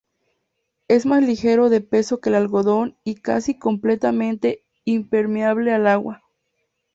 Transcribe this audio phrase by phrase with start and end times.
[0.87, 6.23] Es más ligero de peso que el algodón y casi completamente impermeable al agua.